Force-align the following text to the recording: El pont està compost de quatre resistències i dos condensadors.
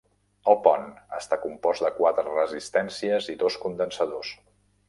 El 0.51 0.55
pont 0.67 0.87
està 1.17 1.39
compost 1.43 1.85
de 1.87 1.93
quatre 1.99 2.25
resistències 2.39 3.31
i 3.35 3.39
dos 3.45 3.63
condensadors. 3.67 4.37